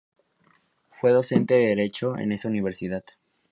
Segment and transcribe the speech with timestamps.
[0.99, 3.03] Fue docente de derecho en esa Universidad.